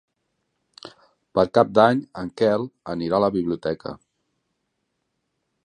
Per 1.39 1.43
Cap 1.57 1.75
d'Any 1.79 2.01
en 2.23 2.31
Quel 2.43 2.65
anirà 2.95 3.19
a 3.19 3.23
la 3.25 3.31
biblioteca. 3.39 3.95